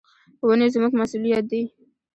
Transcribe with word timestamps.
ونې 0.47 0.67
زموږ 0.73 0.91
مسؤلیت 0.99 1.45
دي. 1.51 1.61